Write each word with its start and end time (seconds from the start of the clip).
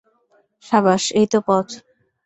সাবাস্, 0.63 1.05
এই 1.11 1.25
তো 1.27 1.39
পথ। 1.47 1.67